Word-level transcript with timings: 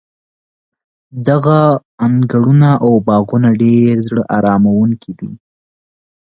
دغه 1.27 1.59
انګړونه 2.05 2.69
او 2.85 2.91
باغونه 3.07 3.49
ډېر 3.61 3.93
زړه 4.07 4.23
اراموونکي 4.37 5.11
دي. 5.19 5.31